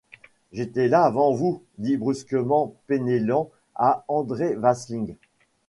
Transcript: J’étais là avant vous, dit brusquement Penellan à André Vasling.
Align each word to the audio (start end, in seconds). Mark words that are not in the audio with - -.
J’étais 0.51 0.87
là 0.87 1.03
avant 1.03 1.31
vous, 1.31 1.61
dit 1.77 1.95
brusquement 1.95 2.73
Penellan 2.87 3.51
à 3.75 4.03
André 4.07 4.55
Vasling. 4.55 5.15